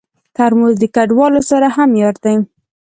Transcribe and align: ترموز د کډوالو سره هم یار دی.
ترموز 0.35 0.75
د 0.79 0.83
کډوالو 0.95 1.41
سره 1.49 1.67
هم 1.75 1.89
یار 2.01 2.15
دی. 2.23 2.35